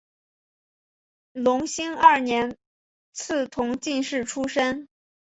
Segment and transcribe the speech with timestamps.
[1.33, 2.57] 隆兴二年
[3.13, 4.87] 赐同进士出身。